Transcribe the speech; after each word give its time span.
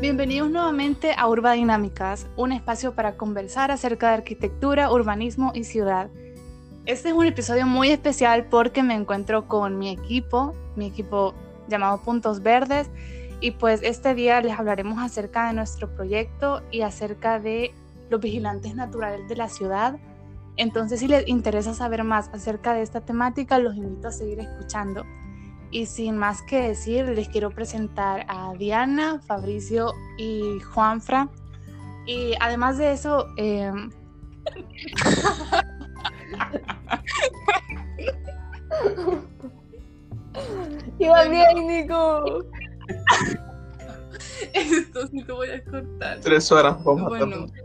Bienvenidos 0.00 0.48
nuevamente 0.48 1.12
a 1.18 1.26
Urba 1.28 1.54
Dinámicas, 1.54 2.28
un 2.36 2.52
espacio 2.52 2.94
para 2.94 3.16
conversar 3.16 3.72
acerca 3.72 4.10
de 4.10 4.14
arquitectura, 4.14 4.92
urbanismo 4.92 5.50
y 5.56 5.64
ciudad. 5.64 6.08
Este 6.86 7.08
es 7.08 7.14
un 7.16 7.26
episodio 7.26 7.66
muy 7.66 7.90
especial 7.90 8.44
porque 8.44 8.84
me 8.84 8.94
encuentro 8.94 9.48
con 9.48 9.76
mi 9.76 9.90
equipo, 9.90 10.54
mi 10.76 10.86
equipo 10.86 11.34
llamado 11.66 12.00
Puntos 12.04 12.44
Verdes, 12.44 12.88
y 13.40 13.50
pues 13.50 13.80
este 13.82 14.14
día 14.14 14.40
les 14.40 14.56
hablaremos 14.56 15.02
acerca 15.02 15.48
de 15.48 15.54
nuestro 15.54 15.92
proyecto 15.92 16.62
y 16.70 16.82
acerca 16.82 17.40
de 17.40 17.74
los 18.08 18.20
vigilantes 18.20 18.76
naturales 18.76 19.28
de 19.28 19.34
la 19.34 19.48
ciudad. 19.48 19.98
Entonces, 20.56 21.00
si 21.00 21.08
les 21.08 21.26
interesa 21.26 21.74
saber 21.74 22.04
más 22.04 22.28
acerca 22.32 22.72
de 22.72 22.82
esta 22.82 23.00
temática, 23.00 23.58
los 23.58 23.74
invito 23.74 24.06
a 24.06 24.12
seguir 24.12 24.38
escuchando. 24.38 25.04
Y 25.70 25.86
sin 25.86 26.16
más 26.16 26.42
que 26.42 26.62
decir, 26.68 27.06
les 27.06 27.28
quiero 27.28 27.50
presentar 27.50 28.24
a 28.28 28.54
Diana, 28.54 29.20
Fabricio 29.26 29.92
y 30.16 30.60
Juanfra. 30.72 31.28
Y 32.06 32.32
además 32.40 32.78
de 32.78 32.92
eso, 32.92 33.26
eh... 33.36 33.72
Iba 40.98 41.24
bien, 41.24 41.66
Nico. 41.66 42.44
Esto 44.52 45.06
sí 45.08 45.22
te 45.22 45.32
voy 45.32 45.50
a 45.50 45.64
cortar. 45.64 46.20
Tres 46.20 46.50
horas, 46.50 46.82
vamos 46.84 47.08
bueno. 47.08 47.46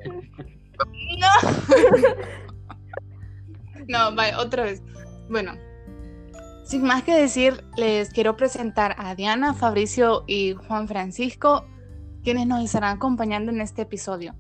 No. 3.88 4.10
no, 4.10 4.16
vaya, 4.16 4.40
otra 4.40 4.64
vez. 4.64 4.82
Bueno, 5.30 5.54
sin 6.64 6.84
más 6.84 7.04
que 7.04 7.16
decir, 7.16 7.64
les 7.76 8.10
quiero 8.10 8.38
presentar 8.38 8.96
a 8.98 9.16
Diana, 9.16 9.54
Fabricio 9.54 10.24
y 10.28 10.54
Juan 10.54 10.88
Francisco, 10.88 11.66
quienes 12.24 12.48
nos 12.48 12.64
estarán 12.64 12.96
acompañando 12.96 13.52
en 13.52 13.62
este 13.62 13.84
episodio. 13.84 14.34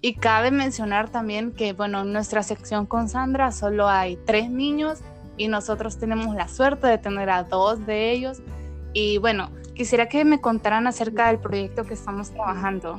Y 0.00 0.14
cabe 0.14 0.50
mencionar 0.50 1.10
también 1.10 1.52
que, 1.52 1.72
bueno, 1.72 2.02
en 2.02 2.12
nuestra 2.12 2.42
sección 2.42 2.86
con 2.86 3.08
Sandra 3.08 3.50
solo 3.52 3.88
hay 3.88 4.16
tres 4.24 4.50
niños 4.50 5.00
y 5.36 5.48
nosotros 5.48 5.98
tenemos 5.98 6.34
la 6.34 6.48
suerte 6.48 6.86
de 6.86 6.98
tener 6.98 7.28
a 7.30 7.44
dos 7.44 7.84
de 7.86 8.12
ellos. 8.12 8.42
Y 8.92 9.18
bueno, 9.18 9.50
quisiera 9.74 10.08
que 10.08 10.24
me 10.24 10.40
contaran 10.40 10.86
acerca 10.86 11.28
del 11.28 11.38
proyecto 11.38 11.84
que 11.84 11.94
estamos 11.94 12.30
trabajando. 12.30 12.96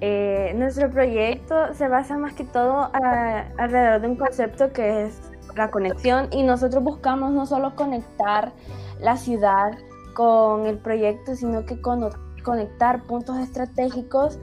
Eh, 0.00 0.52
nuestro 0.56 0.90
proyecto 0.90 1.74
se 1.74 1.88
basa 1.88 2.16
más 2.16 2.32
que 2.34 2.44
todo 2.44 2.90
alrededor 2.94 4.00
de 4.00 4.08
un 4.08 4.16
concepto 4.16 4.72
que 4.72 5.06
es 5.06 5.20
la 5.58 5.70
conexión 5.70 6.28
y 6.32 6.42
nosotros 6.42 6.82
buscamos 6.82 7.32
no 7.32 7.46
solo 7.46 7.74
conectar 7.76 8.52
la 9.00 9.16
ciudad 9.16 9.72
con 10.14 10.66
el 10.66 10.78
proyecto, 10.78 11.34
sino 11.34 11.64
que 11.64 11.80
conectar 11.80 13.04
puntos 13.04 13.38
estratégicos 13.38 14.38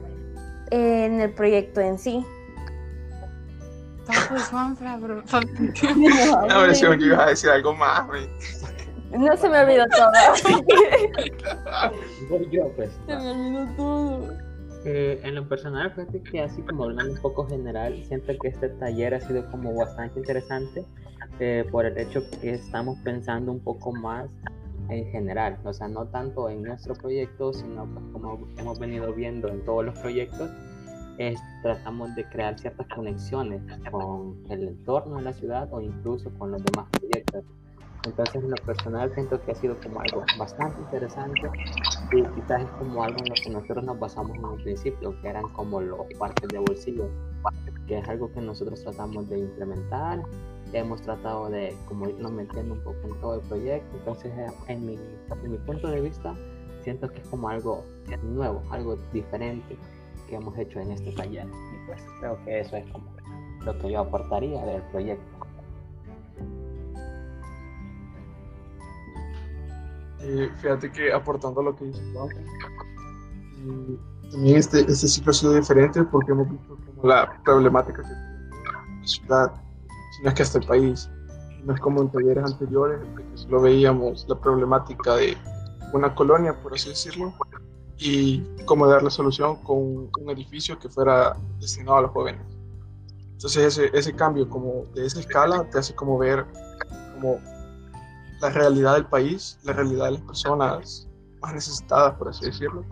en 0.70 1.20
el 1.20 1.32
proyecto 1.34 1.80
en 1.80 1.98
sí. 1.98 2.24
No, 6.48 6.66
que 6.98 7.04
ibas 7.04 7.20
a 7.20 7.26
decir 7.26 7.50
algo 7.50 7.74
más. 7.74 8.06
No 9.10 9.36
se 9.36 9.48
me 9.48 9.60
olvidó 9.60 9.84
todo. 9.88 10.12
Pues. 12.76 12.90
Se 13.06 13.16
me 13.16 13.30
olvidó 13.30 13.76
todo. 13.76 14.45
En 14.88 15.34
lo 15.34 15.48
personal, 15.48 15.90
fíjate 15.90 16.22
que 16.22 16.42
así 16.42 16.62
como 16.62 16.84
hablando 16.84 17.12
un 17.12 17.20
poco 17.20 17.44
general, 17.48 18.04
siento 18.04 18.32
que 18.40 18.46
este 18.46 18.68
taller 18.68 19.14
ha 19.14 19.20
sido 19.20 19.50
como 19.50 19.74
bastante 19.74 20.20
interesante 20.20 20.84
eh, 21.40 21.64
por 21.72 21.86
el 21.86 21.98
hecho 21.98 22.22
que 22.40 22.54
estamos 22.54 22.96
pensando 23.00 23.50
un 23.50 23.58
poco 23.58 23.90
más 23.90 24.28
en 24.88 25.04
general, 25.10 25.58
o 25.64 25.72
sea, 25.72 25.88
no 25.88 26.06
tanto 26.06 26.48
en 26.48 26.62
nuestro 26.62 26.94
proyecto, 26.94 27.52
sino 27.52 27.84
pues, 27.86 28.04
como 28.12 28.46
hemos 28.58 28.78
venido 28.78 29.12
viendo 29.12 29.48
en 29.48 29.64
todos 29.64 29.84
los 29.84 29.98
proyectos, 29.98 30.48
es, 31.18 31.40
tratamos 31.62 32.14
de 32.14 32.24
crear 32.28 32.56
ciertas 32.56 32.86
conexiones 32.94 33.62
con 33.90 34.36
el 34.50 34.68
entorno 34.68 35.16
de 35.16 35.22
la 35.22 35.32
ciudad 35.32 35.68
o 35.72 35.80
incluso 35.80 36.30
con 36.38 36.52
los 36.52 36.62
demás 36.62 36.86
proyectos. 36.92 37.44
Entonces, 38.04 38.42
en 38.42 38.50
lo 38.50 38.56
personal, 38.56 39.12
siento 39.14 39.40
que 39.42 39.52
ha 39.52 39.54
sido 39.54 39.76
como 39.80 40.00
algo 40.00 40.24
bastante 40.38 40.80
interesante 40.80 41.40
y 42.12 42.22
quizás 42.34 42.62
es 42.62 42.70
como 42.72 43.02
algo 43.02 43.18
en 43.18 43.28
lo 43.30 43.34
que 43.34 43.50
nosotros 43.50 43.84
nos 43.84 43.98
basamos 43.98 44.36
en 44.36 44.44
un 44.44 44.62
principio, 44.62 45.20
que 45.20 45.28
eran 45.28 45.48
como 45.50 45.80
los 45.80 46.06
parques 46.18 46.48
de 46.50 46.58
bolsillo, 46.58 47.08
que 47.86 47.98
es 47.98 48.08
algo 48.08 48.32
que 48.32 48.40
nosotros 48.40 48.82
tratamos 48.82 49.28
de 49.28 49.40
implementar. 49.40 50.22
Hemos 50.72 51.02
tratado 51.02 51.48
de 51.48 51.74
como 51.86 52.08
irnos 52.08 52.32
metiendo 52.32 52.74
un 52.74 52.80
poco 52.80 52.98
en 53.04 53.20
todo 53.20 53.34
el 53.36 53.40
proyecto. 53.48 53.96
Entonces, 53.96 54.32
en 54.68 54.86
mi, 54.86 54.94
en 54.94 55.50
mi 55.50 55.58
punto 55.58 55.88
de 55.88 56.00
vista, 56.00 56.34
siento 56.82 57.08
que 57.08 57.20
es 57.20 57.28
como 57.28 57.48
algo 57.48 57.84
nuevo, 58.22 58.62
algo 58.70 58.96
diferente 59.12 59.76
que 60.28 60.36
hemos 60.36 60.56
hecho 60.58 60.80
en 60.80 60.92
este 60.92 61.12
taller. 61.12 61.46
Y 61.46 61.86
pues 61.86 62.02
creo 62.20 62.38
que 62.44 62.60
eso 62.60 62.76
es 62.76 62.90
como 62.90 63.06
lo 63.64 63.78
que 63.78 63.90
yo 63.90 64.00
aportaría 64.00 64.64
del 64.64 64.82
proyecto. 64.82 65.35
Fíjate 70.58 70.90
que 70.90 71.12
aportando 71.12 71.62
lo 71.62 71.76
que 71.76 71.86
dice 71.86 72.02
Juan, 72.12 72.28
también 74.30 74.56
este, 74.56 74.80
este 74.80 75.08
ciclo 75.08 75.30
ha 75.30 75.34
sido 75.34 75.54
diferente 75.54 76.02
porque 76.04 76.32
hemos 76.32 76.50
visto 76.50 76.76
como 76.86 77.08
la 77.08 77.40
problemática 77.44 78.02
que 78.02 78.08
tiene 78.08 79.00
la 79.00 79.06
ciudad, 79.06 79.52
sino 80.16 80.28
es 80.28 80.34
que 80.34 80.42
hasta 80.42 80.58
el 80.58 80.66
país. 80.66 81.10
No 81.64 81.74
es 81.74 81.80
como 81.80 82.00
en 82.00 82.10
talleres 82.10 82.44
anteriores, 82.44 83.00
que 83.16 83.38
solo 83.38 83.62
veíamos 83.62 84.24
la 84.28 84.38
problemática 84.38 85.16
de 85.16 85.36
una 85.92 86.14
colonia, 86.14 86.54
por 86.62 86.74
así 86.74 86.90
decirlo, 86.90 87.34
y 87.98 88.44
cómo 88.66 88.86
dar 88.86 89.02
la 89.02 89.10
solución 89.10 89.56
con 89.62 89.78
un 90.20 90.30
edificio 90.30 90.78
que 90.78 90.88
fuera 90.88 91.36
destinado 91.58 91.98
a 91.98 92.02
los 92.02 92.10
jóvenes. 92.12 92.42
Entonces 93.32 93.78
ese, 93.78 93.90
ese 93.92 94.14
cambio 94.14 94.48
como 94.48 94.84
de 94.94 95.06
esa 95.06 95.20
escala 95.20 95.68
te 95.70 95.78
hace 95.78 95.94
como 95.94 96.18
ver 96.18 96.46
como 97.14 97.40
la 98.40 98.50
realidad 98.50 98.94
del 98.94 99.06
país, 99.06 99.58
la 99.62 99.72
realidad 99.72 100.06
de 100.06 100.10
las 100.12 100.20
personas 100.22 101.08
más 101.40 101.54
necesitadas, 101.54 102.14
por 102.14 102.28
así 102.28 102.46
decirlo. 102.46 102.84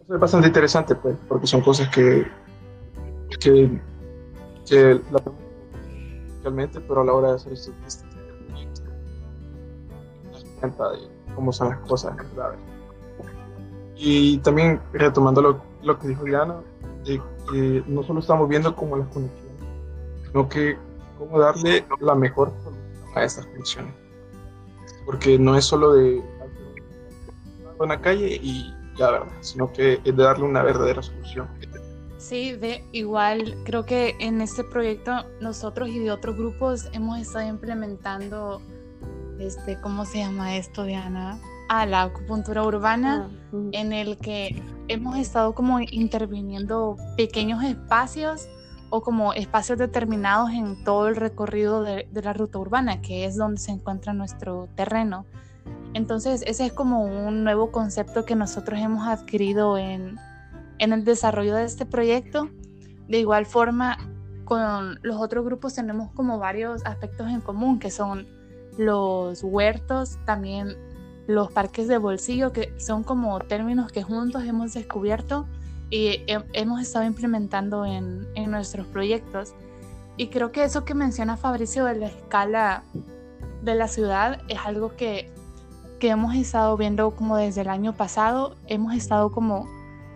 Eso 0.00 0.14
es 0.14 0.20
bastante 0.20 0.48
interesante, 0.48 0.94
pues, 0.94 1.16
porque 1.28 1.46
son 1.46 1.60
cosas 1.60 1.88
que, 1.88 2.26
que, 3.40 3.80
que 4.66 5.00
la 5.12 5.22
realmente, 6.42 6.80
pero 6.80 7.02
a 7.02 7.04
la 7.04 7.12
hora 7.12 7.28
de 7.28 7.34
hacer 7.34 7.52
esto, 7.52 7.72
este, 7.86 8.08
cuenta 10.58 10.90
de 10.90 10.98
cómo 11.34 11.52
son 11.52 11.68
las 11.68 11.78
cosas 11.80 12.16
Y 13.96 14.38
también 14.38 14.80
retomando 14.92 15.42
lo, 15.42 15.60
lo 15.82 15.98
que 15.98 16.08
dijo 16.08 16.24
Diana, 16.24 16.56
de 17.04 17.20
que 17.50 17.84
no 17.86 18.02
solo 18.02 18.20
estamos 18.20 18.48
viendo 18.48 18.74
como 18.74 18.96
las 18.96 19.08
conexiones, 19.08 19.50
sino 20.26 20.48
que 20.48 20.78
cómo 21.18 21.38
darle 21.38 21.84
la 22.00 22.14
mejor 22.14 22.52
solución 22.62 22.89
a 23.14 23.24
estas 23.24 23.46
funciones. 23.46 23.94
Porque 25.04 25.38
no 25.38 25.56
es 25.56 25.64
solo 25.64 25.94
de 25.94 26.22
una 27.78 28.00
calle 28.00 28.38
y 28.42 28.72
ya, 28.96 29.10
¿verdad? 29.10 29.32
Sino 29.40 29.72
que 29.72 29.94
es 30.04 30.16
de 30.16 30.22
darle 30.22 30.44
una 30.44 30.62
verdadera 30.62 31.02
solución. 31.02 31.48
Sí, 32.18 32.52
de 32.52 32.84
igual 32.92 33.56
creo 33.64 33.86
que 33.86 34.14
en 34.20 34.42
este 34.42 34.62
proyecto 34.62 35.24
nosotros 35.40 35.88
y 35.88 35.98
de 36.00 36.12
otros 36.12 36.36
grupos 36.36 36.88
hemos 36.92 37.18
estado 37.18 37.48
implementando 37.48 38.60
este, 39.38 39.80
¿cómo 39.80 40.04
se 40.04 40.18
llama 40.18 40.56
esto, 40.56 40.84
Diana? 40.84 41.40
A 41.70 41.80
ah, 41.80 41.86
la 41.86 42.02
acupuntura 42.02 42.62
urbana, 42.62 43.30
ah, 43.30 43.56
en 43.72 43.92
el 43.92 44.18
que 44.18 44.62
hemos 44.88 45.16
estado 45.16 45.54
como 45.54 45.80
interviniendo 45.80 46.96
pequeños 47.16 47.64
espacios 47.64 48.48
o 48.90 49.02
como 49.02 49.32
espacios 49.32 49.78
determinados 49.78 50.50
en 50.50 50.82
todo 50.84 51.08
el 51.08 51.16
recorrido 51.16 51.82
de, 51.82 52.08
la 52.12 52.32
ruta 52.32 52.58
urbana, 52.58 53.00
que 53.00 53.24
es 53.24 53.36
donde 53.36 53.60
se 53.60 53.70
encuentra 53.70 54.12
nuestro 54.12 54.68
terreno. 54.74 55.24
Entonces, 55.94 56.42
ese 56.46 56.66
es 56.66 56.72
como 56.72 57.04
un 57.04 57.44
nuevo 57.44 57.70
concepto 57.70 58.24
que 58.24 58.34
nosotros 58.34 58.78
hemos 58.80 59.06
adquirido 59.06 59.78
en, 59.78 60.18
en 60.78 60.92
el 60.92 61.04
desarrollo 61.04 61.54
de 61.54 61.64
este 61.64 61.86
proyecto. 61.86 62.48
De 63.08 63.18
igual 63.18 63.46
forma, 63.46 63.96
con 64.44 64.98
los 65.02 65.20
otros 65.20 65.44
grupos 65.44 65.74
tenemos 65.74 66.10
como 66.12 66.38
varios 66.38 66.84
aspectos 66.84 67.28
en 67.28 67.40
común, 67.40 67.78
que 67.78 67.90
son 67.90 68.26
los 68.76 69.42
huertos, 69.44 70.18
también 70.26 70.76
los 71.28 71.52
parques 71.52 71.86
de 71.86 71.98
bolsillo, 71.98 72.52
que 72.52 72.74
son 72.80 73.04
como 73.04 73.38
términos 73.40 73.92
que 73.92 74.02
juntos 74.02 74.44
hemos 74.44 74.74
descubierto 74.74 75.46
y 75.90 76.24
hemos 76.52 76.80
estado 76.80 77.04
implementando 77.04 77.84
en, 77.84 78.26
en, 78.34 78.50
nuestros 78.50 78.86
proyectos. 78.86 79.54
Y 80.16 80.28
creo 80.28 80.52
que 80.52 80.64
eso 80.64 80.84
que 80.84 80.94
menciona 80.94 81.36
Fabricio 81.36 81.84
de 81.84 81.96
la 81.96 82.06
escala 82.06 82.84
de 83.62 83.74
la 83.74 83.88
ciudad 83.88 84.40
es 84.48 84.58
algo 84.64 84.94
que, 84.96 85.30
que 85.98 86.10
hemos 86.10 86.34
estado 86.34 86.76
viendo 86.76 87.10
como 87.10 87.36
desde 87.36 87.62
el 87.62 87.68
año 87.68 87.92
pasado. 87.94 88.54
Hemos 88.66 88.94
estado 88.94 89.30
como 89.32 89.68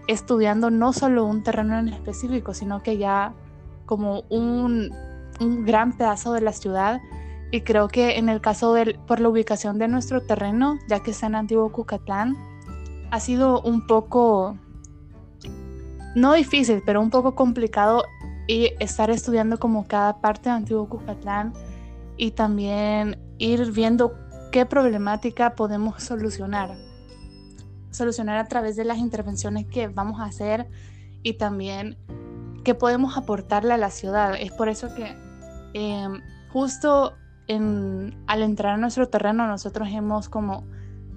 estudiando 0.06 0.70
no 0.70 0.92
solo 0.92 1.24
un 1.24 1.42
terreno 1.42 1.78
en 1.78 1.88
específico, 1.88 2.54
sino 2.54 2.82
que 2.82 2.98
ya 2.98 3.32
como 3.86 4.22
un, 4.28 4.90
un 5.40 5.64
gran 5.64 5.96
pedazo 5.96 6.32
de 6.32 6.40
la 6.40 6.52
ciudad. 6.52 7.00
Y 7.50 7.60
creo 7.60 7.88
que 7.88 8.18
en 8.18 8.28
el 8.28 8.40
caso 8.40 8.74
del, 8.74 8.98
por 9.06 9.20
la 9.20 9.28
ubicación 9.28 9.78
de 9.78 9.88
nuestro 9.88 10.22
terreno, 10.22 10.78
ya 10.88 11.00
que 11.00 11.12
está 11.12 11.26
en 11.26 11.36
Antiguo 11.36 11.70
Cucatlán, 11.70 12.36
ha 13.10 13.20
sido 13.20 13.60
un 13.60 13.86
poco, 13.86 14.56
no 16.14 16.32
difícil, 16.34 16.82
pero 16.84 17.00
un 17.00 17.10
poco 17.10 17.34
complicado 17.34 18.04
y 18.46 18.72
estar 18.78 19.10
estudiando 19.10 19.58
como 19.58 19.86
cada 19.86 20.20
parte 20.20 20.48
de 20.48 20.56
Antiguo 20.56 20.88
Cuscatlán 20.88 21.52
y 22.16 22.32
también 22.32 23.18
ir 23.38 23.72
viendo 23.72 24.14
qué 24.52 24.66
problemática 24.66 25.54
podemos 25.54 26.02
solucionar. 26.02 26.76
Solucionar 27.90 28.36
a 28.38 28.48
través 28.48 28.76
de 28.76 28.84
las 28.84 28.98
intervenciones 28.98 29.66
que 29.66 29.88
vamos 29.88 30.20
a 30.20 30.24
hacer 30.24 30.68
y 31.22 31.34
también 31.34 31.96
qué 32.64 32.74
podemos 32.74 33.16
aportarle 33.16 33.72
a 33.74 33.78
la 33.78 33.90
ciudad. 33.90 34.34
Es 34.38 34.52
por 34.52 34.68
eso 34.68 34.94
que 34.94 35.16
em, 35.74 36.20
justo 36.52 37.14
al 37.48 38.42
entrar 38.42 38.74
a 38.74 38.76
nuestro 38.78 39.08
terreno 39.08 39.46
nosotros 39.46 39.88
hemos 39.90 40.28
como 40.28 40.64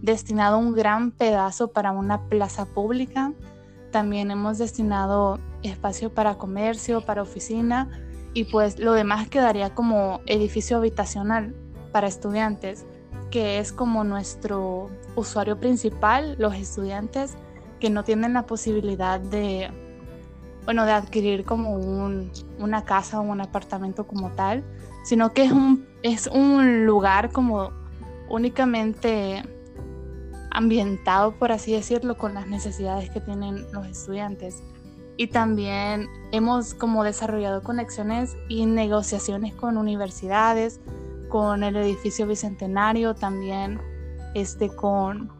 destinado 0.02 0.58
un 0.58 0.74
gran 0.74 1.12
pedazo 1.12 1.72
para 1.72 1.92
una 1.92 2.28
plaza 2.28 2.66
pública. 2.66 3.34
También 3.98 4.30
hemos 4.30 4.60
destinado 4.60 5.40
espacio 5.64 6.14
para 6.14 6.38
comercio, 6.38 7.02
para 7.02 7.24
oficina 7.24 7.90
y 8.36 8.44
pues 8.44 8.78
lo 8.78 8.94
demás 8.94 9.28
quedaría 9.28 9.74
como 9.74 10.22
edificio 10.28 10.78
habitacional 10.78 11.56
para 11.92 12.06
estudiantes, 12.06 12.86
que 13.32 13.58
es 13.58 13.72
como 13.72 14.04
nuestro 14.04 14.92
usuario 15.16 15.60
principal, 15.60 16.36
los 16.38 16.54
estudiantes 16.54 17.34
que 17.80 17.90
no 17.90 18.04
tienen 18.04 18.34
la 18.34 18.46
posibilidad 18.46 19.20
de, 19.20 19.72
bueno, 20.66 20.86
de 20.86 20.92
adquirir 20.92 21.44
como 21.44 21.74
un, 21.74 22.30
una 22.60 22.86
casa 22.86 23.20
o 23.20 23.24
un 23.24 23.42
apartamento 23.42 24.06
como 24.06 24.30
tal, 24.30 24.64
sino 25.06 25.34
que 25.34 25.46
es 25.46 25.52
un, 25.52 25.88
es 26.04 26.28
un 26.28 26.86
lugar 26.86 27.32
como 27.32 27.72
únicamente 28.30 29.42
ambientado, 30.58 31.34
por 31.34 31.52
así 31.52 31.72
decirlo, 31.72 32.18
con 32.18 32.34
las 32.34 32.48
necesidades 32.48 33.12
que 33.12 33.22
tienen 33.22 33.72
los 33.72 33.86
estudiantes. 33.86 34.64
Y 35.16 35.28
también 35.28 36.08
hemos 36.32 36.74
como 36.74 37.04
desarrollado 37.04 37.62
conexiones 37.62 38.36
y 38.50 38.66
negociaciones 38.66 39.54
con 39.54 39.78
universidades, 39.78 40.80
con 41.30 41.64
el 41.64 41.76
edificio 41.76 42.26
bicentenario, 42.26 43.14
también 43.14 43.80
este 44.34 44.70
con... 44.70 45.32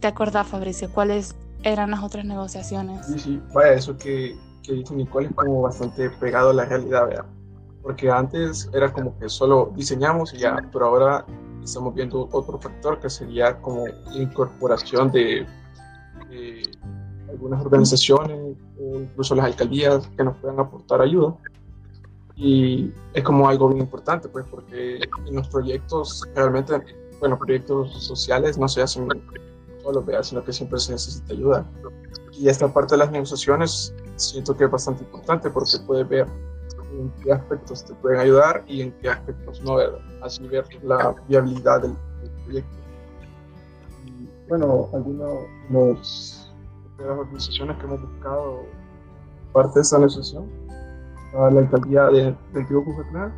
¿Te 0.00 0.08
acuerdas, 0.08 0.48
Fabricio? 0.48 0.90
¿Cuáles 0.90 1.36
eran 1.62 1.92
las 1.92 2.02
otras 2.02 2.24
negociaciones? 2.24 3.06
Sí, 3.06 3.18
sí, 3.20 3.42
vaya, 3.54 3.74
eso 3.74 3.96
que, 3.96 4.36
que 4.64 4.72
dice 4.72 4.96
Nicole 4.96 5.28
es 5.28 5.34
como 5.34 5.62
bastante 5.62 6.10
pegado 6.10 6.50
a 6.50 6.54
la 6.54 6.64
realidad, 6.64 7.06
¿verdad? 7.06 7.26
Porque 7.82 8.10
antes 8.10 8.68
era 8.74 8.92
como 8.92 9.16
que 9.16 9.28
solo 9.28 9.72
diseñamos 9.76 10.34
y 10.34 10.38
ya, 10.38 10.56
pero 10.72 10.86
ahora 10.86 11.24
estamos 11.64 11.94
viendo 11.94 12.28
otro 12.30 12.58
factor 12.58 13.00
que 13.00 13.08
sería 13.08 13.60
como 13.60 13.86
incorporación 14.14 15.10
de, 15.10 15.46
algunas 17.28 17.64
organizaciones 17.64 18.56
o 18.78 19.00
incluso 19.00 19.34
las 19.34 19.46
alcaldías 19.46 20.08
que 20.16 20.24
nos 20.24 20.36
puedan 20.38 20.60
aportar 20.60 21.00
ayuda. 21.00 21.34
Y 22.36 22.92
es 23.12 23.22
como 23.22 23.48
algo 23.48 23.68
bien 23.68 23.80
importante, 23.80 24.28
pues, 24.28 24.44
porque 24.50 25.00
en 25.26 25.34
los 25.34 25.48
proyectos, 25.48 26.22
realmente, 26.34 26.80
bueno, 27.20 27.38
proyectos 27.38 27.92
sociales 28.04 28.58
no 28.58 28.68
se 28.68 28.82
hacen 28.82 29.08
solo, 29.82 30.04
sino 30.22 30.44
que 30.44 30.52
siempre 30.52 30.78
se 30.80 30.92
necesita 30.92 31.32
ayuda. 31.32 31.64
Y 32.32 32.48
esta 32.48 32.72
parte 32.72 32.94
de 32.94 32.98
las 32.98 33.12
negociaciones 33.12 33.94
siento 34.16 34.56
que 34.56 34.64
es 34.64 34.70
bastante 34.70 35.04
importante 35.04 35.50
porque 35.50 35.70
puedes 35.86 36.08
ver 36.08 36.26
en 37.00 37.12
qué 37.22 37.32
aspectos 37.32 37.84
te 37.84 37.94
pueden 37.94 38.20
ayudar 38.20 38.64
y 38.66 38.82
en 38.82 38.92
qué 39.00 39.10
aspectos 39.10 39.62
no, 39.62 39.76
así 40.22 40.46
ver 40.46 40.66
la 40.82 41.14
viabilidad 41.28 41.82
del, 41.82 41.96
proyecto. 42.44 42.76
Y, 44.06 44.28
bueno, 44.48 44.88
algunas 44.92 46.52
de 46.98 47.04
las 47.04 47.18
organizaciones 47.18 47.76
que 47.78 47.84
hemos 47.84 48.00
buscado 48.00 48.62
parte 49.52 49.74
de 49.78 49.80
esa 49.82 49.98
negociación, 49.98 50.50
la 51.32 51.46
alcaldía 51.46 52.04
de, 52.06 52.36
de 52.52 52.60
Antiguo 52.60 52.84
Cujatlán, 52.84 53.32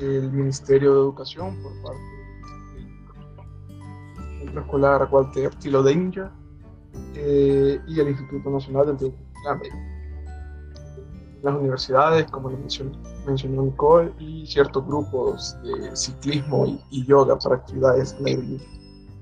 el 0.00 0.30
Ministerio 0.30 0.92
de 0.92 1.00
Educación 1.00 1.56
por 1.62 1.72
parte 1.82 2.00
del 2.74 4.38
Centro 4.40 4.60
Escolar 4.60 5.08
Walter 5.10 5.54
Tilo 5.56 5.82
de 5.82 5.92
India 5.92 6.30
eh, 7.14 7.80
y 7.86 8.00
el 8.00 8.08
Instituto 8.08 8.50
Nacional 8.50 8.86
de 8.86 8.92
Antiguo 8.92 9.14
Cujatlán 9.32 9.95
las 11.46 11.54
universidades, 11.54 12.30
como 12.30 12.50
lo 12.50 12.58
mencionó, 12.58 13.62
Nicole, 13.62 14.12
y 14.18 14.46
ciertos 14.46 14.86
grupos 14.86 15.56
de 15.62 15.96
ciclismo 15.96 16.78
y, 16.90 17.06
yoga 17.06 17.38
para 17.38 17.56
actividades 17.56 18.14
al 18.14 18.60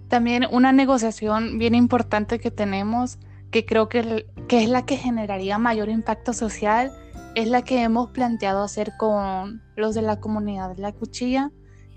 También 0.08 0.46
una 0.50 0.72
negociación 0.72 1.58
bien 1.58 1.74
importante 1.74 2.38
que 2.38 2.50
tenemos, 2.50 3.18
que 3.50 3.64
creo 3.64 3.88
que, 3.88 4.26
que 4.48 4.62
es 4.62 4.68
la 4.68 4.84
que 4.84 4.96
generaría 4.96 5.58
mayor 5.58 5.88
impacto 5.88 6.32
social, 6.32 6.92
es 7.34 7.48
la 7.48 7.62
que 7.62 7.82
hemos 7.82 8.10
planteado 8.10 8.62
hacer 8.62 8.92
con 8.98 9.62
los 9.76 9.94
de 9.94 10.02
la 10.02 10.20
comunidad 10.20 10.74
de 10.74 10.82
la 10.82 10.92
cuchilla, 10.92 11.50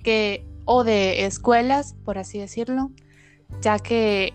que, 0.03 0.45
o 0.65 0.83
de 0.83 1.25
escuelas, 1.25 1.95
por 2.03 2.17
así 2.17 2.39
decirlo, 2.39 2.91
ya 3.61 3.79
que 3.79 4.33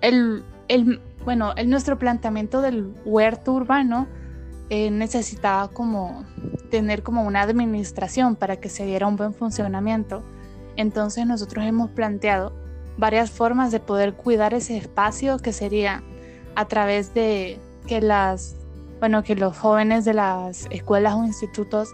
el, 0.00 0.44
el, 0.68 1.00
bueno, 1.24 1.52
el, 1.56 1.68
nuestro 1.68 1.98
planteamiento 1.98 2.60
del 2.60 2.94
huerto 3.04 3.52
urbano 3.52 4.06
eh, 4.70 4.90
necesitaba 4.90 5.68
como 5.68 6.24
tener 6.70 7.02
como 7.02 7.22
una 7.22 7.42
administración 7.42 8.36
para 8.36 8.56
que 8.56 8.68
se 8.68 8.84
diera 8.84 9.06
un 9.06 9.16
buen 9.16 9.32
funcionamiento. 9.32 10.22
Entonces 10.76 11.26
nosotros 11.26 11.64
hemos 11.64 11.90
planteado 11.90 12.52
varias 12.98 13.30
formas 13.30 13.72
de 13.72 13.80
poder 13.80 14.14
cuidar 14.14 14.54
ese 14.54 14.76
espacio 14.76 15.38
que 15.38 15.52
sería 15.52 16.02
a 16.54 16.66
través 16.66 17.14
de 17.14 17.58
que 17.86 18.00
las 18.00 18.56
bueno 19.00 19.22
que 19.22 19.36
los 19.36 19.56
jóvenes 19.56 20.04
de 20.04 20.14
las 20.14 20.66
escuelas 20.70 21.14
o 21.14 21.24
institutos 21.24 21.88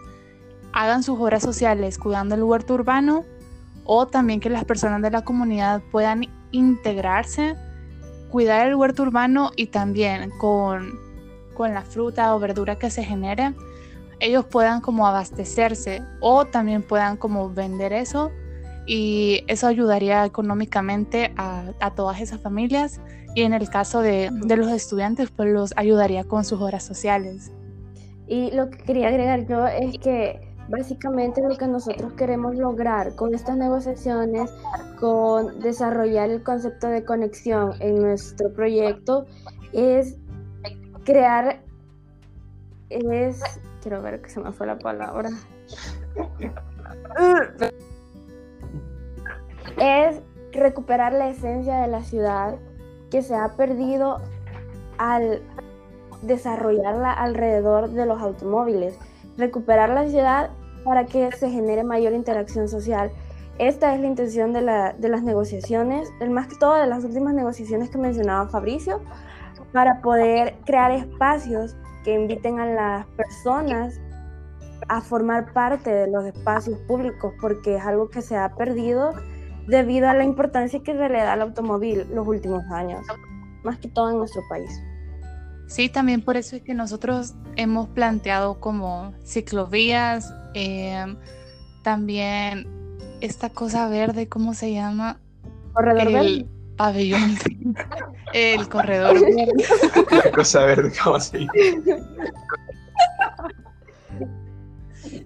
hagan 0.72 1.02
sus 1.02 1.18
obras 1.20 1.42
sociales 1.42 1.98
cuidando 1.98 2.34
el 2.34 2.42
huerto 2.42 2.74
urbano 2.74 3.24
o 3.84 4.06
también 4.06 4.40
que 4.40 4.50
las 4.50 4.64
personas 4.64 5.02
de 5.02 5.10
la 5.10 5.22
comunidad 5.22 5.82
puedan 5.92 6.26
integrarse, 6.50 7.54
cuidar 8.30 8.66
el 8.66 8.74
huerto 8.74 9.02
urbano 9.02 9.50
y 9.56 9.66
también 9.66 10.30
con 10.38 11.03
con 11.54 11.72
la 11.72 11.82
fruta 11.82 12.34
o 12.34 12.38
verdura 12.38 12.76
que 12.76 12.90
se 12.90 13.04
genere, 13.04 13.54
ellos 14.20 14.44
puedan 14.44 14.80
como 14.80 15.06
abastecerse 15.06 16.02
o 16.20 16.44
también 16.46 16.82
puedan 16.82 17.16
como 17.16 17.50
vender 17.50 17.92
eso 17.92 18.30
y 18.86 19.44
eso 19.46 19.66
ayudaría 19.66 20.24
económicamente 20.24 21.32
a, 21.36 21.72
todas 21.96 22.20
esas 22.20 22.40
familias 22.40 23.00
y 23.34 23.42
en 23.42 23.52
el 23.52 23.68
caso 23.68 24.00
de, 24.00 24.30
de, 24.32 24.56
los 24.56 24.70
estudiantes 24.70 25.30
pues 25.30 25.48
los 25.52 25.72
ayudaría 25.76 26.24
con 26.24 26.44
sus 26.44 26.60
horas 26.60 26.84
sociales. 26.84 27.50
Y 28.26 28.50
lo 28.52 28.70
que 28.70 28.78
quería 28.78 29.08
agregar 29.08 29.46
yo 29.46 29.66
es 29.66 29.98
que 29.98 30.40
básicamente 30.68 31.42
lo 31.42 31.56
que 31.56 31.66
nosotros 31.66 32.12
queremos 32.14 32.56
lograr 32.56 33.14
con 33.16 33.34
estas 33.34 33.56
negociaciones, 33.56 34.50
con 34.98 35.60
desarrollar 35.60 36.30
el 36.30 36.42
concepto 36.42 36.88
de 36.88 37.04
conexión 37.04 37.72
en 37.80 38.00
nuestro 38.00 38.52
proyecto, 38.52 39.26
es 39.72 40.16
crear 41.04 41.60
es. 42.90 43.40
Quiero 43.82 44.02
ver 44.02 44.22
que 44.22 44.30
se 44.30 44.40
me 44.40 44.52
fue 44.52 44.66
la 44.66 44.78
palabra. 44.78 45.30
es 49.78 50.20
recuperar 50.52 51.12
la 51.12 51.28
esencia 51.28 51.78
de 51.78 51.88
la 51.88 52.02
ciudad 52.02 52.56
que 53.10 53.22
se 53.22 53.34
ha 53.34 53.56
perdido 53.56 54.18
al 54.98 55.42
desarrollarla 56.22 57.12
alrededor 57.12 57.90
de 57.90 58.06
los 58.06 58.20
automóviles. 58.20 58.98
Recuperar 59.36 59.90
la 59.90 60.08
ciudad 60.08 60.50
para 60.84 61.06
que 61.06 61.30
se 61.32 61.50
genere 61.50 61.84
mayor 61.84 62.12
interacción 62.12 62.68
social. 62.68 63.10
Esta 63.58 63.94
es 63.94 64.00
la 64.00 64.06
intención 64.06 64.52
de, 64.52 64.60
de 64.98 65.08
las 65.08 65.22
negociaciones, 65.22 66.12
el 66.20 66.30
más 66.30 66.48
que 66.48 66.56
todo 66.56 66.74
de 66.74 66.86
las 66.86 67.04
últimas 67.04 67.34
negociaciones 67.34 67.88
que 67.88 67.98
mencionaba 67.98 68.48
Fabricio, 68.48 69.00
para 69.72 70.00
poder 70.00 70.56
crear 70.64 70.90
espacios 70.90 71.76
que 72.04 72.14
inviten 72.14 72.60
a 72.60 72.66
las 72.66 73.06
personas 73.08 74.00
a 74.88 75.00
formar 75.00 75.52
parte 75.52 75.90
de 75.90 76.10
los 76.10 76.24
espacios 76.24 76.78
públicos, 76.80 77.32
porque 77.40 77.76
es 77.76 77.82
algo 77.84 78.10
que 78.10 78.22
se 78.22 78.36
ha 78.36 78.54
perdido 78.54 79.12
debido 79.66 80.08
a 80.08 80.14
la 80.14 80.24
importancia 80.24 80.82
que 80.82 80.92
se 80.92 81.08
le 81.08 81.18
da 81.18 81.32
al 81.32 81.42
automóvil 81.42 82.06
los 82.12 82.26
últimos 82.26 82.62
años, 82.70 83.06
más 83.62 83.78
que 83.78 83.88
todo 83.88 84.10
en 84.10 84.18
nuestro 84.18 84.42
país. 84.48 84.70
Sí, 85.66 85.88
también 85.88 86.22
por 86.22 86.36
eso 86.36 86.56
es 86.56 86.62
que 86.62 86.74
nosotros 86.74 87.34
hemos 87.56 87.88
planteado 87.88 88.60
como 88.60 89.14
ciclovías, 89.24 90.34
em, 90.52 91.16
también 91.82 92.68
esta 93.22 93.48
cosa 93.48 93.88
verde, 93.88 94.28
¿cómo 94.28 94.52
se 94.52 94.74
llama? 94.74 95.18
Corredor 95.72 96.12
verde 96.12 96.53
pabellón, 96.76 97.36
el 98.32 98.68
corredor 98.68 99.20
verde. 99.20 100.32
cosa 100.34 100.64
verde, 100.64 100.92
¿cómo 101.02 101.20
se 101.20 101.46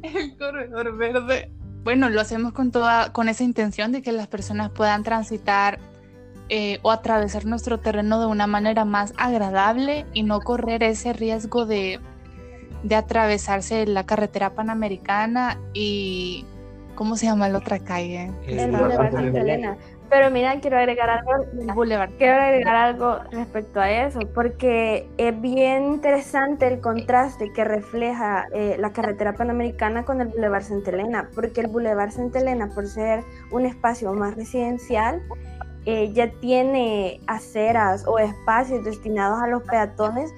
El 0.03 0.37
corredor 0.39 0.97
verde. 0.97 1.51
Bueno, 1.85 2.09
lo 2.11 2.21
hacemos 2.21 2.53
con 2.53 2.71
toda, 2.71 3.13
con 3.13 3.29
esa 3.29 3.45
intención 3.45 3.93
de 3.93 4.03
que 4.03 4.13
las 4.13 4.27
personas 4.27 4.71
puedan 4.71 5.03
transitar 5.03 5.79
eh, 6.51 6.79
o 6.83 6.91
atravesar 6.91 7.45
nuestro 7.45 7.79
terreno 7.79 8.21
de 8.21 8.27
una 8.27 8.47
manera 8.47 8.85
más 8.85 9.13
agradable 9.17 10.07
y 10.13 10.23
no 10.23 10.41
correr 10.41 10.83
ese 10.83 11.13
riesgo 11.13 11.67
de, 11.67 12.01
de 12.83 12.95
atravesarse 12.95 13.87
la 13.87 14.07
carretera 14.07 14.55
panamericana 14.55 15.59
y 15.75 16.45
¿cómo 16.95 17.17
se 17.17 17.27
llama 17.27 17.49
la 17.49 17.59
otra 17.59 17.79
calle? 17.79 18.33
El 18.47 18.71
Boulevard 18.71 19.13
Santa 19.13 19.41
Elena. 19.41 19.77
Pero 20.11 20.31
mira, 20.31 20.59
quiero 20.61 20.79
agregar 20.79 21.11
algo. 21.11 21.33
Boulevard. 21.75 22.11
Quiero 22.17 22.41
agregar 22.41 22.77
algo 22.77 23.19
respecto 23.31 23.81
a 23.81 23.91
eso, 23.91 24.21
porque 24.35 25.09
es 25.19 25.41
bien 25.41 25.85
interesante 25.85 26.67
el 26.67 26.81
contraste 26.81 27.53
que 27.53 27.65
refleja 27.65 28.47
eh, 28.55 28.77
la 28.79 28.93
carretera 28.93 29.35
panamericana 29.35 30.05
con 30.05 30.21
el 30.21 30.29
Boulevard 30.29 30.63
Santa 30.63 30.91
Elena, 30.91 31.29
porque 31.35 31.61
el 31.61 31.67
Boulevard 31.67 32.11
Santa 32.11 32.39
Elena, 32.39 32.71
por 32.75 32.87
ser 32.87 33.23
un 33.51 33.67
espacio 33.67 34.13
más 34.15 34.35
residencial, 34.35 35.21
eh, 35.85 36.13
ya 36.13 36.31
tiene 36.41 37.21
aceras 37.27 38.07
o 38.07 38.19
espacios 38.19 38.85
destinados 38.85 39.41
a 39.43 39.47
los 39.47 39.63
peatones 39.63 40.33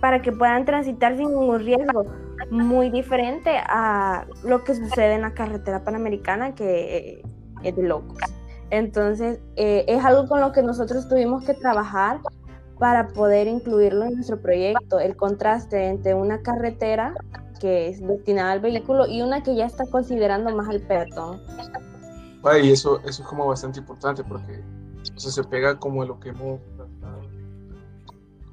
para 0.00 0.22
que 0.22 0.32
puedan 0.32 0.64
transitar 0.64 1.16
sin 1.16 1.28
ningún 1.28 1.60
riesgo, 1.60 2.04
muy 2.50 2.90
diferente 2.90 3.50
a 3.66 4.24
lo 4.44 4.64
que 4.64 4.74
sucede 4.74 5.14
en 5.14 5.22
la 5.22 5.34
carretera 5.34 5.84
panamericana, 5.84 6.54
que 6.54 6.96
eh, 6.96 7.22
es 7.62 7.76
de 7.76 7.82
locos. 7.82 8.18
Entonces, 8.70 9.40
eh, 9.56 9.84
es 9.88 10.04
algo 10.04 10.28
con 10.28 10.40
lo 10.40 10.52
que 10.52 10.62
nosotros 10.62 11.08
tuvimos 11.08 11.44
que 11.44 11.54
trabajar 11.54 12.20
para 12.78 13.08
poder 13.08 13.46
incluirlo 13.46 14.04
en 14.04 14.14
nuestro 14.14 14.40
proyecto, 14.40 15.00
el 15.00 15.16
contraste 15.16 15.88
entre 15.88 16.14
una 16.14 16.40
carretera 16.40 17.14
que 17.60 17.88
es 17.88 18.00
destinada 18.00 18.52
al 18.52 18.60
vehículo 18.60 19.06
y 19.06 19.20
una 19.20 19.42
que 19.42 19.54
ya 19.54 19.66
está 19.66 19.84
considerando 19.86 20.54
más 20.56 20.68
al 20.68 20.80
peatón. 20.80 21.42
y 22.62 22.70
eso, 22.70 23.00
eso 23.00 23.22
es 23.22 23.28
como 23.28 23.46
bastante 23.46 23.80
importante 23.80 24.24
porque 24.24 24.64
se 25.16 25.44
pega 25.44 25.78
como 25.78 26.04
lo 26.04 26.18
que 26.18 26.30
hemos 26.30 26.60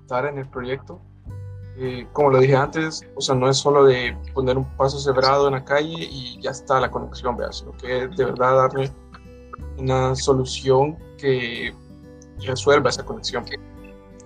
tratado 0.08 0.28
en 0.28 0.40
el 0.40 0.50
proyecto. 0.50 1.00
Eh, 1.80 2.08
como 2.12 2.32
lo 2.32 2.40
dije 2.40 2.56
antes, 2.56 3.08
o 3.16 3.22
sea, 3.22 3.36
no 3.36 3.48
es 3.48 3.58
solo 3.58 3.86
de 3.86 4.18
poner 4.34 4.58
un 4.58 4.66
paso 4.78 5.00
cebrado 5.00 5.48
en 5.48 5.54
la 5.54 5.64
calle 5.64 6.08
y 6.10 6.42
ya 6.42 6.50
está 6.50 6.80
la 6.80 6.90
conexión, 6.90 7.38
¿verdad? 7.38 7.52
sino 7.52 7.72
que 7.74 8.08
de 8.08 8.26
verdad 8.26 8.58
darle 8.58 8.92
una 9.78 10.16
solución 10.16 10.98
que 11.18 11.74
resuelva 12.46 12.90
esa 12.90 13.06
conexión. 13.06 13.46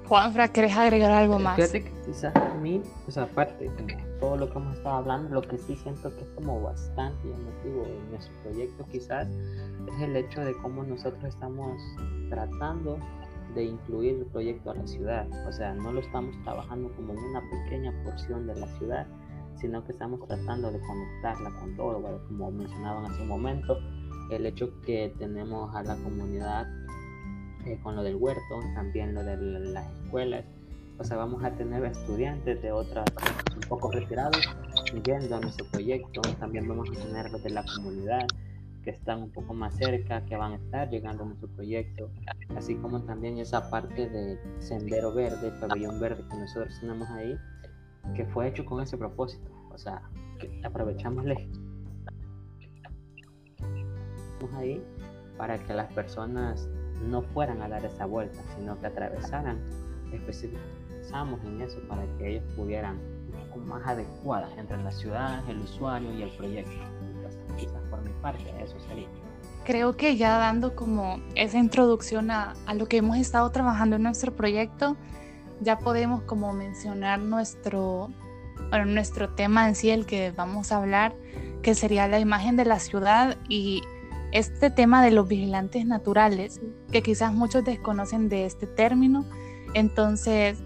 Juanfra, 0.07 0.49
¿querés 0.49 0.75
agregar 0.75 1.11
algo 1.11 1.39
más? 1.39 1.55
Fíjate 1.55 1.83
que 1.83 1.91
quizás 2.05 2.35
a 2.35 2.55
mí, 2.55 2.81
pues 3.05 3.17
aparte 3.17 3.69
de 3.69 3.97
todo 4.19 4.35
lo 4.35 4.49
que 4.49 4.59
hemos 4.59 4.77
estado 4.77 4.95
hablando, 4.95 5.33
lo 5.35 5.41
que 5.41 5.57
sí 5.57 5.75
siento 5.77 6.13
que 6.15 6.21
es 6.21 6.29
como 6.35 6.61
bastante 6.61 7.29
llamativo 7.29 7.85
en 7.85 8.11
nuestro 8.11 8.33
proyecto 8.43 8.85
quizás 8.91 9.27
es 9.27 10.01
el 10.01 10.15
hecho 10.15 10.41
de 10.41 10.53
cómo 10.61 10.83
nosotros 10.83 11.23
estamos 11.23 11.81
tratando 12.29 12.99
de 13.55 13.65
incluir 13.65 14.15
el 14.15 14.25
proyecto 14.27 14.71
a 14.71 14.75
la 14.75 14.87
ciudad. 14.87 15.27
O 15.47 15.51
sea, 15.51 15.73
no 15.73 15.91
lo 15.91 16.01
estamos 16.01 16.35
trabajando 16.43 16.91
como 16.95 17.13
en 17.13 17.19
una 17.19 17.41
pequeña 17.49 17.93
porción 18.03 18.47
de 18.47 18.55
la 18.55 18.67
ciudad, 18.77 19.07
sino 19.59 19.83
que 19.85 19.91
estamos 19.91 20.25
tratando 20.27 20.71
de 20.71 20.79
conectarla 20.79 21.51
con 21.59 21.75
todo, 21.75 22.21
como 22.27 22.51
mencionaban 22.51 23.05
hace 23.05 23.21
un 23.21 23.27
momento, 23.27 23.77
el 24.31 24.45
hecho 24.45 24.81
que 24.81 25.13
tenemos 25.19 25.75
a 25.75 25.83
la 25.83 25.95
comunidad 25.97 26.67
eh, 27.65 27.79
con 27.83 27.95
lo 27.95 28.03
del 28.03 28.15
huerto, 28.15 28.59
también 28.73 29.13
lo 29.13 29.23
de 29.23 29.37
las 29.37 29.89
escuelas, 30.03 30.45
o 30.97 31.03
sea, 31.03 31.17
vamos 31.17 31.43
a 31.43 31.51
tener 31.51 31.83
estudiantes 31.85 32.61
de 32.61 32.71
otras 32.71 33.05
un 33.55 33.61
poco 33.67 33.91
retirados 33.91 34.41
yendo 35.03 35.35
a 35.35 35.39
nuestro 35.39 35.65
proyecto, 35.67 36.21
también 36.39 36.67
vamos 36.67 36.89
a 36.89 36.93
tener 36.93 37.31
los 37.31 37.43
de 37.43 37.49
la 37.49 37.65
comunidad 37.75 38.27
que 38.83 38.91
están 38.91 39.23
un 39.23 39.31
poco 39.31 39.53
más 39.53 39.75
cerca, 39.75 40.25
que 40.25 40.35
van 40.35 40.53
a 40.53 40.55
estar 40.55 40.89
llegando 40.89 41.23
a 41.23 41.25
nuestro 41.27 41.47
proyecto, 41.49 42.09
así 42.55 42.75
como 42.75 43.01
también 43.01 43.37
esa 43.37 43.69
parte 43.69 44.09
de 44.09 44.39
sendero 44.59 45.13
verde, 45.13 45.51
pabellón 45.59 45.99
verde 45.99 46.23
que 46.29 46.37
nosotros 46.37 46.79
tenemos 46.79 47.07
ahí, 47.09 47.37
que 48.15 48.25
fue 48.25 48.47
hecho 48.47 48.65
con 48.65 48.81
ese 48.81 48.97
propósito, 48.97 49.51
o 49.71 49.77
sea, 49.77 50.01
que 50.39 50.61
aprovechamos 50.63 51.25
la 51.25 51.35
ahí 54.53 54.83
para 55.37 55.57
que 55.57 55.73
las 55.73 55.91
personas 55.93 56.67
no 57.07 57.21
fueran 57.21 57.61
a 57.61 57.69
dar 57.69 57.83
esa 57.85 58.05
vuelta, 58.05 58.39
sino 58.55 58.79
que 58.79 58.87
atravesaran. 58.87 59.59
Especializamos 60.11 61.43
en 61.45 61.61
eso 61.61 61.79
para 61.87 62.03
que 62.17 62.29
ellos 62.29 62.43
pudieran 62.55 62.99
más 63.65 63.85
adecuadas 63.85 64.49
entre 64.57 64.81
la 64.81 64.91
ciudad, 64.91 65.41
el 65.49 65.59
usuario 65.59 66.13
y 66.13 66.23
el 66.23 66.29
proyecto. 66.31 66.71
quizás 67.57 67.81
por 67.89 68.01
mi 68.03 68.11
parte, 68.21 68.43
eso 68.61 68.79
sería. 68.87 69.07
Creo 69.65 69.95
que 69.95 70.17
ya 70.17 70.37
dando 70.37 70.75
como 70.75 71.19
esa 71.35 71.57
introducción 71.57 72.31
a, 72.31 72.53
a 72.65 72.73
lo 72.73 72.87
que 72.87 72.97
hemos 72.97 73.17
estado 73.17 73.49
trabajando 73.51 73.97
en 73.97 74.03
nuestro 74.03 74.35
proyecto, 74.35 74.95
ya 75.59 75.77
podemos 75.77 76.23
como 76.23 76.51
mencionar 76.53 77.19
nuestro, 77.19 78.09
bueno, 78.69 78.85
nuestro 78.85 79.29
tema 79.29 79.67
en 79.67 79.75
sí, 79.75 79.91
el 79.91 80.05
que 80.05 80.31
vamos 80.31 80.71
a 80.71 80.77
hablar, 80.77 81.13
que 81.61 81.75
sería 81.75 82.07
la 82.07 82.19
imagen 82.19 82.55
de 82.55 82.65
la 82.65 82.79
ciudad 82.79 83.37
y 83.47 83.83
este 84.31 84.69
tema 84.69 85.03
de 85.03 85.11
los 85.11 85.27
vigilantes 85.27 85.85
naturales, 85.85 86.61
que 86.91 87.01
quizás 87.01 87.33
muchos 87.33 87.63
desconocen 87.65 88.29
de 88.29 88.45
este 88.45 88.67
término. 88.67 89.25
Entonces, 89.73 90.57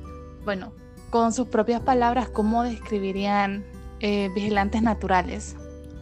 bueno, 0.44 0.72
con 1.10 1.34
sus 1.34 1.48
propias 1.48 1.82
palabras, 1.82 2.30
¿cómo 2.30 2.64
describirían 2.64 3.64
eh, 4.00 4.30
vigilantes 4.36 4.82
naturales? 4.82 5.56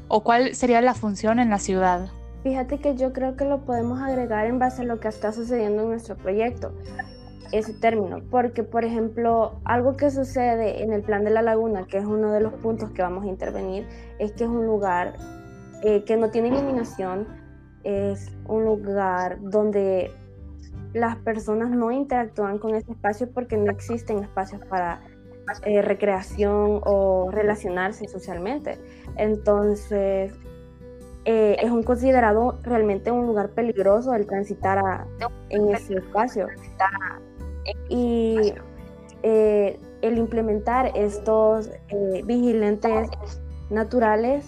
¿O 0.07 0.23
cuál 0.23 0.55
sería 0.55 0.81
la 0.81 0.93
función 0.93 1.39
en 1.39 1.49
la 1.49 1.59
ciudad? 1.59 2.09
Fíjate 2.43 2.79
que 2.79 2.95
yo 2.95 3.13
creo 3.13 3.37
que 3.37 3.45
lo 3.45 3.61
podemos 3.61 4.01
agregar 4.01 4.45
en 4.47 4.59
base 4.59 4.81
a 4.81 4.85
lo 4.85 4.99
que 4.99 5.07
está 5.07 5.31
sucediendo 5.31 5.83
en 5.83 5.89
nuestro 5.89 6.17
proyecto, 6.17 6.73
ese 7.53 7.73
término, 7.73 8.21
porque 8.29 8.63
por 8.63 8.83
ejemplo, 8.83 9.61
algo 9.63 9.95
que 9.95 10.09
sucede 10.09 10.83
en 10.83 10.91
el 10.91 11.03
plan 11.03 11.23
de 11.23 11.29
la 11.29 11.41
laguna, 11.41 11.85
que 11.87 11.99
es 11.99 12.05
uno 12.05 12.31
de 12.31 12.41
los 12.41 12.53
puntos 12.55 12.89
que 12.89 13.01
vamos 13.01 13.23
a 13.23 13.27
intervenir, 13.27 13.87
es 14.19 14.33
que 14.33 14.43
es 14.43 14.49
un 14.49 14.65
lugar 14.65 15.13
eh, 15.83 16.03
que 16.03 16.17
no 16.17 16.31
tiene 16.31 16.49
iluminación, 16.49 17.27
es 17.83 18.31
un 18.45 18.65
lugar 18.65 19.37
donde 19.41 20.11
las 20.93 21.17
personas 21.17 21.71
no 21.71 21.91
interactúan 21.91 22.59
con 22.59 22.75
ese 22.75 22.91
espacio 22.91 23.29
porque 23.31 23.57
no 23.57 23.71
existen 23.71 24.19
espacios 24.19 24.61
para 24.65 25.01
eh, 25.65 25.81
recreación 25.81 26.81
o 26.85 27.29
relacionarse 27.31 28.07
socialmente. 28.07 28.77
Entonces, 29.17 30.33
eh, 31.25 31.57
es 31.61 31.71
un 31.71 31.83
considerado 31.83 32.59
realmente 32.63 33.11
un 33.11 33.25
lugar 33.25 33.49
peligroso 33.49 34.13
el 34.13 34.27
transitar 34.27 35.05
en 35.49 35.69
ese 35.73 35.95
espacio. 35.95 36.47
Y 37.89 38.53
eh, 39.23 39.79
el 40.01 40.17
implementar 40.17 40.91
estos 40.95 41.69
vigilantes 42.25 43.09
naturales 43.69 44.45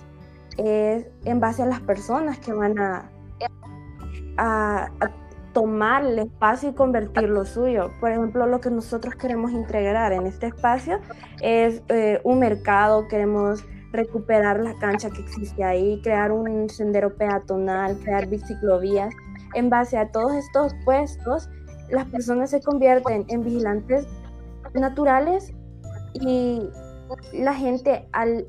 es 0.57 1.07
en 1.25 1.39
base 1.39 1.63
a 1.63 1.65
las 1.65 1.81
personas 1.81 2.39
que 2.39 2.53
van 2.53 2.77
a 2.79 3.09
a, 4.37 4.89
tomar 5.53 6.03
el 6.03 6.19
espacio 6.19 6.71
y 6.71 6.73
convertirlo 6.73 7.45
suyo. 7.45 7.89
Por 8.01 8.11
ejemplo, 8.11 8.45
lo 8.45 8.59
que 8.59 8.69
nosotros 8.69 9.15
queremos 9.15 9.51
integrar 9.51 10.11
en 10.11 10.25
este 10.25 10.47
espacio 10.47 10.99
es 11.41 11.81
eh, 11.87 12.19
un 12.25 12.39
mercado, 12.39 13.07
queremos 13.07 13.63
recuperar 13.93 14.59
la 14.59 14.73
cancha 14.79 15.09
que 15.09 15.21
existe 15.21 15.63
ahí, 15.63 16.01
crear 16.03 16.33
un 16.33 16.69
sendero 16.69 17.15
peatonal, 17.15 17.97
crear 17.99 18.27
biciclovías. 18.27 19.13
En 19.53 19.69
base 19.69 19.97
a 19.97 20.11
todos 20.11 20.35
estos 20.35 20.73
puestos, 20.83 21.49
las 21.89 22.05
personas 22.07 22.49
se 22.49 22.61
convierten 22.61 23.25
en 23.29 23.41
vigilantes 23.41 24.05
naturales 24.73 25.53
y 26.13 26.69
la 27.33 27.53
gente 27.53 28.09
al 28.11 28.47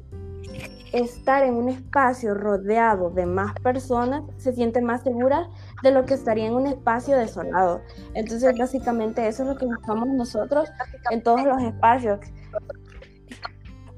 estar 0.93 1.43
en 1.43 1.55
un 1.55 1.69
espacio 1.69 2.35
rodeado 2.35 3.11
de 3.11 3.27
más 3.27 3.53
personas 3.61 4.23
se 4.39 4.53
siente 4.53 4.81
más 4.81 5.03
segura 5.03 5.49
de 5.83 5.91
lo 5.91 6.07
que 6.07 6.15
estaría 6.15 6.47
en 6.47 6.55
un 6.55 6.67
espacio 6.67 7.17
desolado. 7.17 7.83
Entonces, 8.15 8.57
básicamente 8.59 9.27
eso 9.27 9.43
es 9.43 9.49
lo 9.51 9.57
que 9.57 9.67
buscamos 9.67 10.09
nosotros 10.09 10.69
en 11.11 11.23
todos 11.23 11.45
los 11.45 11.63
espacios. 11.63 12.21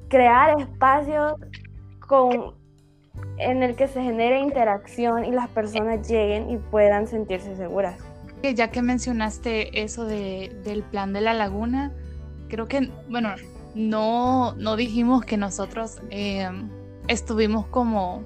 Crear 0.08 0.60
espacios 0.60 1.34
con, 2.06 2.54
en 3.38 3.62
el 3.62 3.76
que 3.76 3.88
se 3.88 4.02
genere 4.02 4.40
interacción 4.40 5.24
y 5.24 5.30
las 5.30 5.48
personas 5.48 6.08
lleguen 6.08 6.50
y 6.50 6.56
puedan 6.56 7.06
sentirse 7.06 7.54
seguras. 7.56 7.98
Ya 8.42 8.70
que 8.70 8.82
mencionaste 8.82 9.82
eso 9.82 10.04
de, 10.04 10.56
del 10.64 10.82
plan 10.82 11.12
de 11.12 11.20
la 11.20 11.34
laguna, 11.34 11.92
creo 12.48 12.66
que, 12.66 12.90
bueno, 13.08 13.34
no, 13.74 14.54
no 14.54 14.76
dijimos 14.76 15.24
que 15.24 15.36
nosotros 15.36 16.00
eh, 16.10 16.48
estuvimos 17.08 17.66
como 17.66 18.22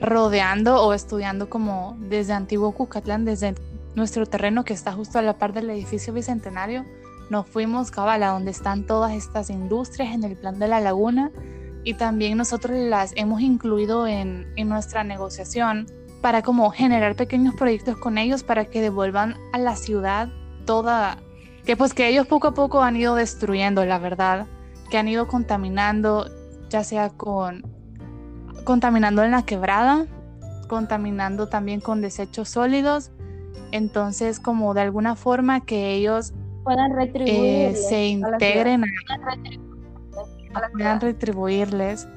rodeando 0.00 0.82
o 0.82 0.92
estudiando 0.92 1.48
como 1.48 1.96
desde 2.00 2.32
Antiguo 2.32 2.72
Cucatlán, 2.72 3.24
desde 3.24 3.54
nuestro 3.94 4.26
terreno 4.26 4.64
que 4.64 4.72
está 4.72 4.92
justo 4.92 5.18
a 5.18 5.22
la 5.22 5.38
par 5.38 5.52
del 5.52 5.70
edificio 5.70 6.12
bicentenario, 6.12 6.84
nos 7.30 7.46
fuimos 7.46 7.90
cabal 7.90 8.22
a 8.22 8.28
donde 8.28 8.50
están 8.50 8.86
todas 8.86 9.12
estas 9.12 9.50
industrias 9.50 10.14
en 10.14 10.24
el 10.24 10.36
plan 10.36 10.58
de 10.58 10.68
la 10.68 10.80
laguna. 10.80 11.30
Y 11.84 11.94
también 11.94 12.38
nosotros 12.38 12.76
las 12.76 13.12
hemos 13.16 13.42
incluido 13.42 14.06
en, 14.06 14.50
en 14.56 14.68
nuestra 14.68 15.04
negociación 15.04 15.86
para 16.22 16.42
como 16.42 16.70
generar 16.70 17.16
pequeños 17.16 17.54
proyectos 17.54 17.98
con 17.98 18.16
ellos 18.16 18.42
para 18.42 18.64
que 18.64 18.80
devuelvan 18.80 19.36
a 19.52 19.58
la 19.58 19.76
ciudad 19.76 20.30
toda, 20.64 21.18
que 21.66 21.76
pues 21.76 21.92
que 21.92 22.08
ellos 22.08 22.26
poco 22.26 22.48
a 22.48 22.54
poco 22.54 22.82
han 22.82 22.96
ido 22.96 23.14
destruyendo, 23.14 23.84
la 23.84 23.98
verdad, 23.98 24.46
que 24.90 24.96
han 24.96 25.08
ido 25.08 25.28
contaminando, 25.28 26.30
ya 26.70 26.82
sea 26.82 27.10
con, 27.10 27.73
contaminando 28.64 29.22
en 29.22 29.30
la 29.30 29.42
quebrada, 29.42 30.06
contaminando 30.68 31.48
también 31.48 31.80
con 31.80 32.00
desechos 32.00 32.48
sólidos, 32.48 33.10
entonces 33.72 34.40
como 34.40 34.74
de 34.74 34.80
alguna 34.82 35.16
forma 35.16 35.64
que 35.64 35.94
ellos 35.94 36.32
puedan 36.64 36.92
eh, 37.14 37.74
se 37.74 37.96
a 37.96 37.98
la 37.98 38.36
integren, 38.36 38.84
puedan 40.72 41.00
retribuirles 41.00 42.08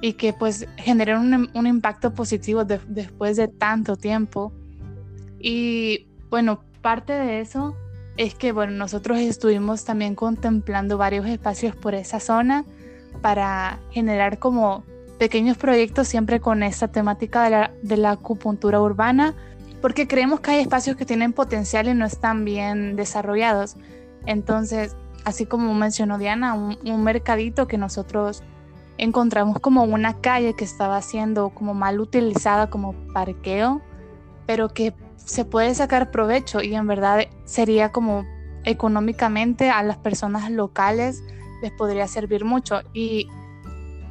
y 0.00 0.14
que 0.14 0.32
pues 0.32 0.66
generen 0.76 1.18
un, 1.18 1.50
un 1.54 1.66
impacto 1.66 2.12
positivo 2.12 2.64
de- 2.64 2.80
después 2.88 3.36
de 3.36 3.46
tanto 3.48 3.96
tiempo. 3.96 4.52
Y 5.38 6.08
bueno, 6.30 6.64
parte 6.80 7.12
de 7.12 7.40
eso 7.40 7.76
es 8.16 8.34
que 8.34 8.52
bueno, 8.52 8.72
nosotros 8.72 9.18
estuvimos 9.18 9.84
también 9.84 10.14
contemplando 10.14 10.98
varios 10.98 11.26
espacios 11.26 11.76
por 11.76 11.94
esa 11.94 12.18
zona 12.18 12.64
para 13.20 13.78
generar 13.92 14.38
como 14.38 14.84
pequeños 15.22 15.56
proyectos 15.56 16.08
siempre 16.08 16.40
con 16.40 16.64
esta 16.64 16.88
temática 16.88 17.44
de 17.44 17.50
la, 17.50 17.70
de 17.80 17.96
la 17.96 18.10
acupuntura 18.10 18.80
urbana, 18.80 19.36
porque 19.80 20.08
creemos 20.08 20.40
que 20.40 20.50
hay 20.50 20.58
espacios 20.62 20.96
que 20.96 21.06
tienen 21.06 21.32
potencial 21.32 21.86
y 21.86 21.94
no 21.94 22.04
están 22.04 22.44
bien 22.44 22.96
desarrollados. 22.96 23.76
Entonces, 24.26 24.96
así 25.24 25.46
como 25.46 25.72
mencionó 25.74 26.18
Diana, 26.18 26.54
un, 26.54 26.76
un 26.84 27.04
mercadito 27.04 27.68
que 27.68 27.78
nosotros 27.78 28.42
encontramos 28.98 29.60
como 29.60 29.84
una 29.84 30.14
calle 30.14 30.54
que 30.54 30.64
estaba 30.64 31.00
siendo 31.02 31.50
como 31.50 31.72
mal 31.72 32.00
utilizada 32.00 32.68
como 32.68 32.92
parqueo, 33.14 33.80
pero 34.44 34.70
que 34.70 34.92
se 35.14 35.44
puede 35.44 35.72
sacar 35.76 36.10
provecho 36.10 36.62
y 36.62 36.74
en 36.74 36.88
verdad 36.88 37.28
sería 37.44 37.92
como 37.92 38.24
económicamente 38.64 39.70
a 39.70 39.84
las 39.84 39.98
personas 39.98 40.50
locales 40.50 41.22
les 41.62 41.70
podría 41.70 42.08
servir 42.08 42.44
mucho 42.44 42.80
y 42.92 43.28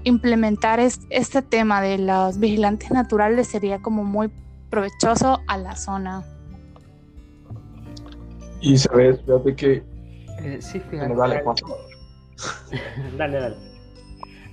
implementar 0.03 0.79
es- 0.79 1.01
este 1.09 1.41
tema 1.41 1.81
de 1.81 1.97
los 1.97 2.39
vigilantes 2.39 2.91
naturales 2.91 3.47
sería 3.47 3.79
como 3.79 4.03
muy 4.03 4.31
provechoso 4.69 5.39
a 5.47 5.57
la 5.57 5.75
zona. 5.75 6.23
Y 8.61 8.77
sabes, 8.77 9.19
fíjate 9.21 9.55
que. 9.55 9.83
Eh, 10.43 10.57
sí, 10.61 10.79
fíjate. 10.79 10.97
Bueno, 11.13 11.15
dale, 11.17 11.41
Juan. 11.43 11.55
dale, 13.17 13.39
dale. 13.39 13.55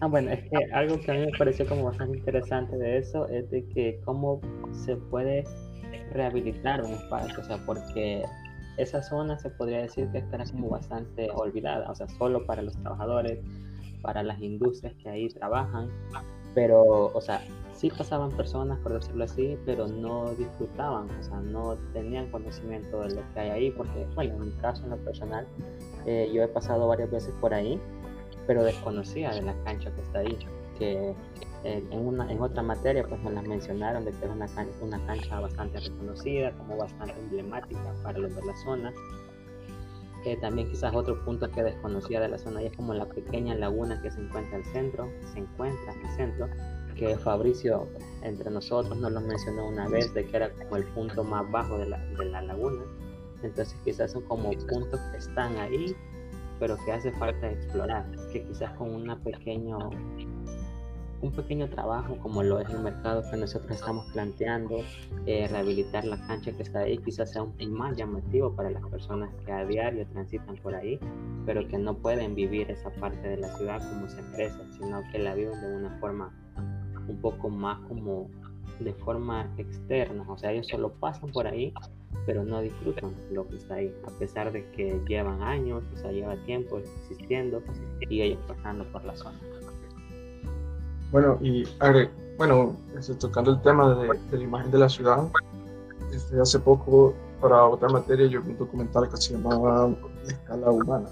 Ah, 0.00 0.06
bueno, 0.06 0.30
es 0.30 0.40
que 0.48 0.72
algo 0.72 1.00
que 1.00 1.10
a 1.10 1.14
mí 1.14 1.26
me 1.26 1.36
pareció 1.38 1.66
como 1.66 1.84
bastante 1.84 2.18
interesante 2.18 2.76
de 2.76 2.98
eso 2.98 3.26
es 3.28 3.50
de 3.50 3.64
que 3.68 4.00
cómo 4.04 4.40
se 4.72 4.96
puede 4.96 5.44
rehabilitar 6.12 6.82
un 6.84 6.92
espacio, 6.92 7.40
o 7.40 7.44
sea, 7.44 7.56
porque 7.66 8.22
esa 8.76 9.02
zona 9.02 9.36
se 9.38 9.50
podría 9.50 9.78
decir 9.78 10.08
que 10.12 10.18
está 10.18 10.38
como 10.52 10.68
bastante 10.68 11.28
olvidada, 11.34 11.90
o 11.90 11.94
sea, 11.96 12.06
solo 12.08 12.46
para 12.46 12.62
los 12.62 12.76
trabajadores, 12.76 13.40
para 14.02 14.22
las 14.22 14.40
industrias 14.40 14.94
que 15.02 15.08
ahí 15.08 15.28
trabajan, 15.28 15.90
pero, 16.54 17.06
o 17.14 17.20
sea, 17.20 17.42
sí 17.74 17.90
pasaban 17.90 18.30
personas, 18.30 18.78
por 18.80 18.92
decirlo 18.94 19.24
así, 19.24 19.56
pero 19.64 19.86
no 19.86 20.30
disfrutaban, 20.34 21.08
o 21.10 21.22
sea, 21.22 21.40
no 21.40 21.76
tenían 21.92 22.30
conocimiento 22.30 23.00
de 23.02 23.14
lo 23.14 23.22
que 23.34 23.40
hay 23.40 23.50
ahí, 23.50 23.70
porque, 23.70 24.06
bueno, 24.14 24.34
en 24.34 24.40
mi 24.46 24.50
caso, 24.60 24.84
en 24.84 24.90
lo 24.90 24.96
personal, 24.98 25.46
eh, 26.06 26.30
yo 26.32 26.42
he 26.42 26.48
pasado 26.48 26.88
varias 26.88 27.10
veces 27.10 27.32
por 27.40 27.54
ahí, 27.54 27.80
pero 28.46 28.64
desconocía 28.64 29.30
de 29.32 29.42
la 29.42 29.54
cancha 29.64 29.94
que 29.94 30.00
está 30.00 30.20
ahí, 30.20 30.38
que 30.78 31.14
eh, 31.64 31.84
en, 31.90 32.06
una, 32.06 32.30
en 32.32 32.40
otra 32.40 32.62
materia 32.62 33.04
pues 33.06 33.20
nos 33.22 33.32
la 33.32 33.42
mencionaron 33.42 34.04
de 34.04 34.12
que 34.12 34.24
es 34.24 34.30
una, 34.30 34.46
can- 34.48 34.70
una 34.80 35.04
cancha 35.06 35.38
bastante 35.40 35.80
reconocida, 35.80 36.52
como 36.52 36.76
bastante 36.76 37.18
emblemática 37.20 37.94
para 38.02 38.18
los 38.18 38.34
de 38.34 38.44
la 38.44 38.56
zona. 38.64 38.92
También 40.37 40.68
quizás 40.68 40.94
otro 40.94 41.24
punto 41.24 41.50
que 41.50 41.62
desconocía 41.62 42.20
de 42.20 42.29
la 42.29 42.38
zona 42.38 42.62
y 42.62 42.66
es 42.66 42.76
como 42.76 42.94
la 42.94 43.07
pequeña 43.07 43.55
laguna 43.55 44.00
que 44.02 44.11
se 44.11 44.20
encuentra 44.20 44.59
al 44.59 44.64
centro, 44.66 45.09
se 45.33 45.40
encuentra 45.40 45.92
en 45.92 46.07
el 46.07 46.16
centro, 46.16 46.48
que 46.96 47.16
Fabricio 47.16 47.88
entre 48.22 48.50
nosotros 48.50 48.96
nos 48.98 49.12
lo 49.12 49.20
mencionó 49.20 49.68
una 49.68 49.88
vez 49.88 50.12
de 50.14 50.26
que 50.26 50.37
era 50.37 50.50
como 50.52 50.76
el 50.76 50.85
punto 50.87 51.22
más 51.24 51.50
bajo 51.50 51.79
de 51.79 51.87
la, 51.87 51.98
de 51.98 52.24
la 52.26 52.42
laguna. 52.42 52.85
Entonces 53.42 53.76
quizás 53.85 54.12
son 54.12 54.22
como 54.22 54.50
puntos 54.50 55.00
que 55.12 55.18
están 55.18 55.57
ahí, 55.57 55.94
pero 56.59 56.76
que 56.85 56.92
hace 56.92 57.12
falta 57.12 57.50
explorar, 57.50 58.05
que 58.33 58.42
quizás 58.42 58.72
con 58.72 58.92
una 58.94 59.16
pequeño, 59.22 59.79
un 61.20 61.33
pequeño 61.33 61.68
trabajo 61.68 62.16
como 62.18 62.42
lo 62.42 62.61
es 62.61 62.68
el 62.70 62.81
mercado 62.81 63.22
que 63.31 63.37
nosotros 63.37 63.72
estamos 63.72 64.07
planteando, 64.12 64.83
eh, 65.26 65.48
rehabilitar 65.48 66.04
la 66.04 66.16
cancha 66.26 66.52
que 66.52 66.62
está 66.62 66.81
ahí, 66.81 66.98
quizás 66.98 67.33
sea 67.33 67.42
un 67.42 67.54
más 67.72 67.96
llamativo 67.96 68.52
para 68.52 68.70
las 68.70 68.85
personas 68.87 69.31
que 69.44 69.52
a 69.52 69.64
diario 69.64 70.07
transitan 70.09 70.57
por 70.57 70.74
ahí, 70.74 70.98
pero 71.44 71.66
que 71.66 71.78
no 71.78 71.96
pueden 71.96 72.35
vivir 72.35 72.70
esa 72.70 72.90
parte 72.90 73.28
de 73.28 73.38
la 73.38 73.48
ciudad 73.57 73.78
como 73.90 74.09
se 74.09 74.22
merece, 74.22 74.61
sino 74.78 75.02
que 75.11 75.18
la 75.18 75.35
viven 75.35 75.61
de 75.61 75.76
una 75.76 75.98
forma 75.98 76.33
un 77.09 77.16
poco 77.20 77.48
más 77.48 77.81
como 77.88 78.28
de 78.78 78.92
forma 78.94 79.52
externa, 79.57 80.24
o 80.28 80.38
sea, 80.38 80.52
ellos 80.52 80.68
solo 80.68 80.92
pasan 80.92 81.31
por 81.31 81.48
ahí, 81.48 81.72
pero 82.26 82.44
no 82.44 82.61
disfrutan 82.61 83.12
lo 83.33 83.48
que 83.48 83.57
está 83.57 83.74
ahí, 83.74 83.92
a 84.07 84.18
pesar 84.18 84.52
de 84.52 84.70
que 84.70 85.00
llevan 85.09 85.42
años, 85.42 85.83
o 85.94 85.96
sea, 85.96 86.12
lleva 86.12 86.37
tiempo 86.44 86.78
existiendo 86.78 87.62
y 88.09 88.22
ellos 88.22 88.38
pasando 88.46 88.85
por 88.92 89.04
la 89.04 89.16
zona. 89.16 89.38
Bueno, 91.11 91.38
y 91.40 91.64
bueno, 92.37 92.77
este, 92.99 93.14
tocando 93.14 93.53
el 93.53 93.62
tema 93.62 93.94
de, 93.94 94.09
de 94.31 94.38
la 94.38 94.44
imagen 94.44 94.71
de 94.71 94.79
la 94.79 94.88
ciudad, 94.88 95.29
este, 96.12 96.40
hace 96.40 96.59
poco 96.59 97.14
para 97.40 97.64
otra 97.64 97.88
materia 97.88 98.27
yo 98.27 98.42
vi 98.42 98.51
un 98.53 98.59
documental 98.59 99.09
que 99.09 99.16
se 99.16 99.33
llamaba 99.35 99.88
La 100.25 100.33
escala 100.33 100.71
humana, 100.71 101.09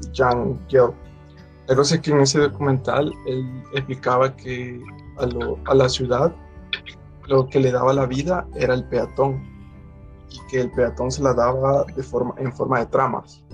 de 0.00 0.10
Jan 0.14 0.58
Gell. 0.68 0.90
La 1.66 1.76
cosa 1.76 1.96
es 1.96 2.00
que 2.00 2.10
en 2.12 2.20
ese 2.20 2.38
documental 2.40 3.12
él 3.26 3.62
explicaba 3.74 4.34
que 4.36 4.80
a, 5.18 5.26
lo- 5.26 5.58
a 5.66 5.74
la 5.74 5.88
ciudad 5.88 6.32
lo 7.26 7.46
que 7.48 7.60
le 7.60 7.70
daba 7.72 7.92
la 7.92 8.06
vida 8.06 8.46
era 8.54 8.72
el 8.74 8.84
peatón 8.84 9.42
y 10.30 10.38
que 10.50 10.60
el 10.62 10.70
peatón 10.70 11.10
se 11.10 11.22
la 11.22 11.34
daba 11.34 11.84
de 11.84 12.02
forma, 12.02 12.34
en 12.38 12.52
forma 12.52 12.78
de 12.80 12.86
tramas. 12.86 13.44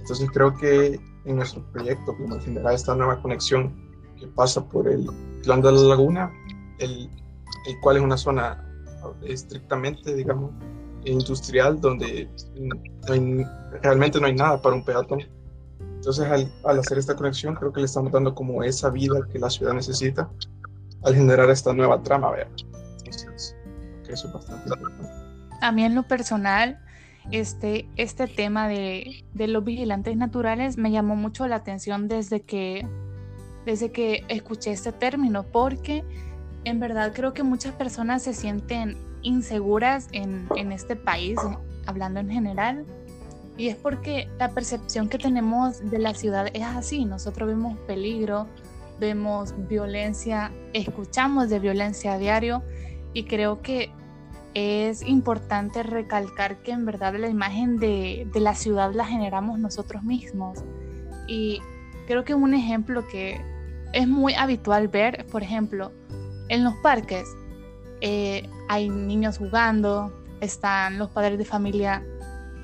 Entonces 0.00 0.30
creo 0.32 0.54
que 0.56 0.98
en 1.26 1.36
nuestro 1.36 1.62
proyecto, 1.72 2.16
como 2.16 2.40
generar 2.40 2.72
esta 2.72 2.94
nueva 2.94 3.20
conexión 3.20 3.87
que 4.18 4.26
pasa 4.28 4.64
por 4.64 4.88
el 4.88 5.06
plan 5.44 5.60
de 5.62 5.72
la 5.72 5.80
laguna, 5.80 6.30
el, 6.78 7.08
el 7.66 7.80
cual 7.80 7.96
es 7.96 8.02
una 8.02 8.16
zona 8.16 8.64
estrictamente, 9.22 10.14
digamos, 10.14 10.50
industrial, 11.04 11.80
donde 11.80 12.28
no 12.56 13.12
hay- 13.12 13.46
realmente 13.82 14.20
no 14.20 14.26
hay 14.26 14.34
nada 14.34 14.60
para 14.60 14.74
un 14.76 14.84
peatón. 14.84 15.20
Entonces, 15.80 16.26
al, 16.26 16.52
al 16.64 16.78
hacer 16.78 16.98
esta 16.98 17.14
conexión, 17.16 17.54
creo 17.54 17.72
que 17.72 17.80
le 17.80 17.86
estamos 17.86 18.12
dando 18.12 18.34
como 18.34 18.62
esa 18.62 18.90
vida 18.90 19.20
que 19.32 19.38
la 19.38 19.50
ciudad 19.50 19.72
necesita 19.72 20.28
al 21.04 21.14
generar 21.14 21.48
esta 21.50 21.72
nueva 21.72 22.02
trama, 22.02 22.30
¿verdad? 22.30 22.52
Entonces, 22.98 23.56
que 24.04 24.12
eso 24.12 24.28
es 24.28 24.32
bastante 24.34 24.68
importante. 24.68 25.08
A 25.60 25.72
mí 25.72 25.84
en 25.84 25.94
lo 25.94 26.02
personal, 26.04 26.80
este, 27.30 27.88
este 27.96 28.26
tema 28.26 28.68
de, 28.68 29.24
de 29.34 29.48
los 29.48 29.64
vigilantes 29.64 30.16
naturales 30.16 30.76
me 30.78 30.90
llamó 30.90 31.14
mucho 31.16 31.46
la 31.48 31.56
atención 31.56 32.08
desde 32.08 32.42
que, 32.42 32.86
desde 33.68 33.92
que 33.92 34.24
escuché 34.28 34.72
este 34.72 34.92
término, 34.92 35.42
porque 35.42 36.02
en 36.64 36.80
verdad 36.80 37.12
creo 37.14 37.34
que 37.34 37.42
muchas 37.42 37.74
personas 37.74 38.22
se 38.22 38.32
sienten 38.32 38.96
inseguras 39.20 40.08
en, 40.12 40.48
en 40.56 40.72
este 40.72 40.96
país, 40.96 41.36
hablando 41.84 42.18
en 42.18 42.30
general, 42.30 42.86
y 43.58 43.68
es 43.68 43.76
porque 43.76 44.26
la 44.38 44.52
percepción 44.52 45.10
que 45.10 45.18
tenemos 45.18 45.90
de 45.90 45.98
la 45.98 46.14
ciudad 46.14 46.46
es 46.54 46.62
así, 46.62 47.04
nosotros 47.04 47.46
vemos 47.46 47.78
peligro, 47.80 48.46
vemos 48.98 49.52
violencia, 49.68 50.50
escuchamos 50.72 51.50
de 51.50 51.58
violencia 51.58 52.14
a 52.14 52.18
diario, 52.18 52.62
y 53.12 53.24
creo 53.24 53.60
que 53.60 53.90
es 54.54 55.02
importante 55.02 55.82
recalcar 55.82 56.62
que 56.62 56.70
en 56.70 56.86
verdad 56.86 57.16
la 57.16 57.28
imagen 57.28 57.76
de, 57.76 58.26
de, 58.32 58.40
la 58.40 58.54
ciudad 58.54 58.94
la 58.94 59.04
generamos 59.04 59.58
nosotros 59.58 60.02
mismos. 60.04 60.60
Y 61.26 61.60
creo 62.06 62.24
que 62.24 62.34
un 62.34 62.54
ejemplo 62.54 63.06
que 63.06 63.38
es 63.92 64.06
muy 64.06 64.34
habitual 64.34 64.88
ver, 64.88 65.26
por 65.30 65.42
ejemplo, 65.42 65.92
en 66.48 66.64
los 66.64 66.74
parques 66.76 67.28
eh, 68.00 68.48
hay 68.68 68.88
niños 68.88 69.38
jugando, 69.38 70.12
están 70.40 70.98
los 70.98 71.10
padres 71.10 71.38
de 71.38 71.44
familia 71.44 72.04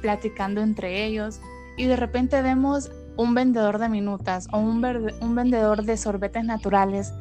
platicando 0.00 0.60
entre 0.60 1.04
ellos 1.04 1.40
y 1.76 1.86
de 1.86 1.96
repente 1.96 2.40
vemos 2.42 2.90
un 3.16 3.34
vendedor 3.34 3.78
de 3.78 3.88
minutas 3.88 4.48
o 4.52 4.58
un, 4.58 4.84
un 5.20 5.34
vendedor 5.34 5.84
de 5.84 5.96
sorbetes 5.96 6.44
naturales 6.44 7.12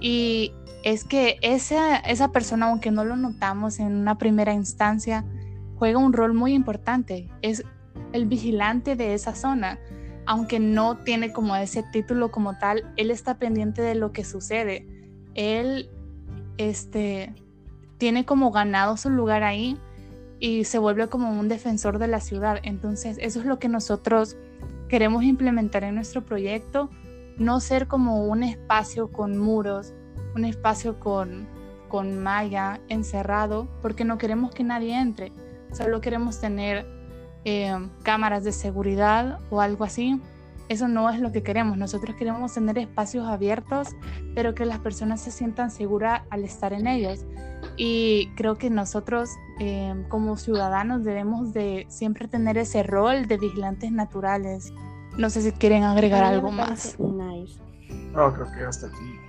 y 0.00 0.52
es 0.84 1.04
que 1.04 1.38
esa, 1.40 1.96
esa 1.96 2.30
persona, 2.30 2.66
aunque 2.66 2.90
no 2.90 3.04
lo 3.04 3.16
notamos 3.16 3.78
en 3.78 3.96
una 3.96 4.18
primera 4.18 4.52
instancia, 4.52 5.24
juega 5.76 5.98
un 5.98 6.12
rol 6.12 6.34
muy 6.34 6.52
importante. 6.52 7.30
Es 7.40 7.64
el 8.12 8.26
vigilante 8.26 8.94
de 8.94 9.14
esa 9.14 9.34
zona. 9.34 9.78
Aunque 10.26 10.58
no 10.58 10.98
tiene 10.98 11.32
como 11.32 11.54
ese 11.56 11.82
título 11.82 12.30
como 12.30 12.58
tal, 12.58 12.92
él 12.96 13.10
está 13.10 13.38
pendiente 13.38 13.82
de 13.82 13.94
lo 13.94 14.12
que 14.12 14.24
sucede. 14.24 14.86
Él 15.34 15.90
este, 16.56 17.34
tiene 17.98 18.24
como 18.24 18.50
ganado 18.50 18.96
su 18.96 19.10
lugar 19.10 19.42
ahí 19.42 19.78
y 20.40 20.64
se 20.64 20.78
vuelve 20.78 21.08
como 21.08 21.38
un 21.38 21.48
defensor 21.48 21.98
de 21.98 22.08
la 22.08 22.20
ciudad. 22.20 22.58
Entonces, 22.62 23.18
eso 23.20 23.40
es 23.40 23.46
lo 23.46 23.58
que 23.58 23.68
nosotros 23.68 24.36
queremos 24.88 25.24
implementar 25.24 25.84
en 25.84 25.94
nuestro 25.94 26.24
proyecto, 26.24 26.90
no 27.38 27.60
ser 27.60 27.86
como 27.86 28.24
un 28.24 28.42
espacio 28.42 29.10
con 29.10 29.38
muros, 29.38 29.94
un 30.34 30.44
espacio 30.44 31.00
con, 31.00 31.48
con 31.88 32.22
malla 32.22 32.80
encerrado, 32.88 33.68
porque 33.82 34.04
no 34.04 34.18
queremos 34.18 34.52
que 34.52 34.64
nadie 34.64 34.98
entre, 34.98 35.32
solo 35.72 36.00
queremos 36.00 36.40
tener 36.40 36.86
eh, 37.44 37.74
cámaras 38.02 38.44
de 38.44 38.52
seguridad 38.52 39.40
o 39.50 39.60
algo 39.60 39.84
así. 39.84 40.20
Eso 40.68 40.88
no 40.88 41.10
es 41.10 41.20
lo 41.20 41.30
que 41.30 41.42
queremos. 41.42 41.76
Nosotros 41.76 42.16
queremos 42.16 42.54
tener 42.54 42.78
espacios 42.78 43.26
abiertos, 43.26 43.88
pero 44.34 44.54
que 44.54 44.64
las 44.64 44.78
personas 44.78 45.20
se 45.20 45.30
sientan 45.30 45.70
seguras 45.70 46.22
al 46.30 46.44
estar 46.44 46.72
en 46.72 46.86
ellos. 46.86 47.26
Y 47.76 48.30
creo 48.34 48.56
que 48.56 48.70
nosotros 48.70 49.30
eh, 49.60 49.94
como 50.08 50.36
ciudadanos 50.36 51.04
debemos 51.04 51.52
de 51.52 51.86
siempre 51.88 52.28
tener 52.28 52.56
ese 52.56 52.82
rol 52.82 53.26
de 53.26 53.36
vigilantes 53.36 53.92
naturales. 53.92 54.72
No 55.18 55.28
sé 55.28 55.42
si 55.42 55.52
quieren 55.52 55.84
agregar 55.84 56.24
algo 56.24 56.50
más. 56.50 56.98
Nice. 56.98 57.58
No, 58.12 58.32
creo 58.32 58.50
que 58.52 58.64
hasta 58.64 58.86
aquí. 58.86 59.20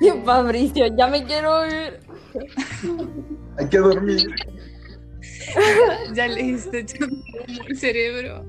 Fabricio, 0.24 0.86
ya 0.88 1.06
me 1.06 1.24
quiero 1.24 1.66
ir. 1.66 2.00
Hay 3.58 3.68
que 3.68 3.78
dormir. 3.78 4.26
ya 6.14 6.28
le 6.28 6.42
diste 6.42 6.86
el 7.68 7.76
cerebro. 7.78 8.44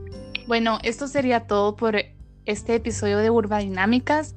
Bueno, 0.48 0.80
esto 0.84 1.08
sería 1.08 1.42
todo 1.42 1.76
por 1.76 1.98
este 2.46 2.76
episodio 2.76 3.18
de 3.18 3.30
Urbadinámicas. 3.30 4.36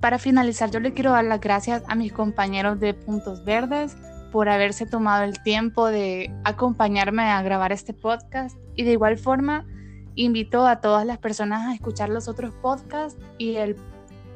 Para 0.00 0.18
finalizar, 0.18 0.70
yo 0.70 0.80
le 0.80 0.94
quiero 0.94 1.10
dar 1.10 1.24
las 1.24 1.40
gracias 1.40 1.82
a 1.88 1.94
mis 1.94 2.12
compañeros 2.12 2.80
de 2.80 2.94
Puntos 2.94 3.44
Verdes 3.44 3.96
por 4.32 4.48
haberse 4.48 4.86
tomado 4.86 5.24
el 5.24 5.42
tiempo 5.42 5.88
de 5.88 6.32
acompañarme 6.44 7.22
a 7.24 7.42
grabar 7.42 7.72
este 7.72 7.92
podcast 7.92 8.56
y 8.76 8.84
de 8.84 8.92
igual 8.92 9.18
forma 9.18 9.66
invito 10.14 10.66
a 10.66 10.80
todas 10.80 11.04
las 11.04 11.18
personas 11.18 11.66
a 11.68 11.74
escuchar 11.74 12.08
los 12.08 12.28
otros 12.28 12.54
podcasts 12.62 13.20
y 13.38 13.56
el, 13.56 13.76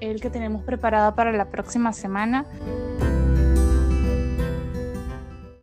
el 0.01 0.21
que 0.21 0.31
tenemos 0.31 0.65
preparado 0.65 1.15
para 1.15 1.33
la 1.33 1.51
próxima 1.51 1.93
semana. 1.93 2.45